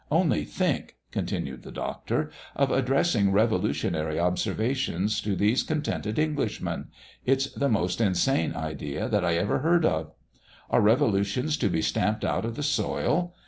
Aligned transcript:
Only 0.09 0.45
think," 0.45 0.95
continued 1.11 1.61
the 1.61 1.71
Doctor, 1.71 2.31
"of 2.55 2.71
addressing 2.71 3.31
revolutionary 3.31 4.19
observations 4.19 5.21
to 5.21 5.35
these 5.35 5.61
contented 5.61 6.17
Englishmen! 6.17 6.87
It's 7.23 7.53
the 7.53 7.69
most 7.69 8.01
insane 8.01 8.55
idea 8.55 9.07
that 9.07 9.23
I 9.23 9.35
ever 9.35 9.59
heard 9.59 9.85
of! 9.85 10.11
Are 10.71 10.81
revolutions 10.81 11.55
to 11.57 11.69
be 11.69 11.83
stamped 11.83 12.25
out 12.25 12.45
of 12.45 12.55
the 12.55 12.63
soil? 12.63 13.35